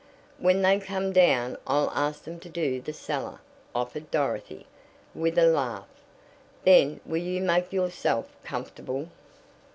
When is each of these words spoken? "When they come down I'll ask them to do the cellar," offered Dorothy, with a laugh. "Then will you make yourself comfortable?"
"When 0.39 0.63
they 0.63 0.79
come 0.79 1.13
down 1.13 1.57
I'll 1.67 1.91
ask 1.93 2.23
them 2.23 2.39
to 2.39 2.49
do 2.49 2.81
the 2.81 2.91
cellar," 2.91 3.39
offered 3.75 4.09
Dorothy, 4.09 4.65
with 5.13 5.37
a 5.37 5.45
laugh. 5.45 5.85
"Then 6.65 7.01
will 7.05 7.17
you 7.21 7.39
make 7.39 7.71
yourself 7.71 8.35
comfortable?" 8.43 9.09